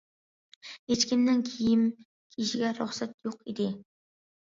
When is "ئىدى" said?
3.51-3.73